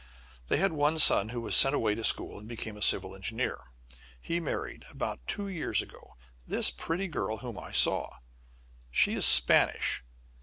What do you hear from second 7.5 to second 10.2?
I saw. She is Spanish.